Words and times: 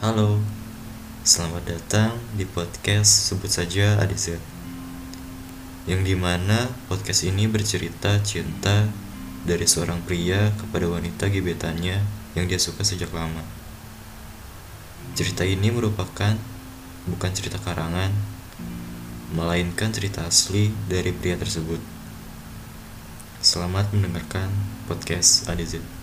Halo, 0.00 0.40
selamat 1.28 1.76
datang 1.76 2.16
di 2.32 2.48
podcast 2.48 3.28
sebut 3.28 3.52
saja 3.52 4.00
ADZ 4.00 4.40
Yang 5.84 6.00
di 6.08 6.14
mana 6.16 6.72
podcast 6.88 7.28
ini 7.28 7.44
bercerita 7.44 8.16
cinta 8.24 8.88
dari 9.44 9.68
seorang 9.68 10.00
pria 10.00 10.56
kepada 10.56 10.88
wanita 10.88 11.28
gebetannya 11.28 12.00
yang 12.32 12.48
dia 12.48 12.56
suka 12.56 12.80
sejak 12.80 13.12
lama. 13.12 13.44
Cerita 15.12 15.44
ini 15.44 15.68
merupakan 15.68 16.32
bukan 17.04 17.30
cerita 17.36 17.60
karangan 17.60 18.08
Melainkan 19.36 19.92
cerita 19.92 20.24
asli 20.24 20.72
dari 20.88 21.12
pria 21.12 21.36
tersebut. 21.36 21.84
Selamat 23.44 23.92
mendengarkan 23.92 24.48
podcast 24.88 25.44
Adizid 25.44 25.99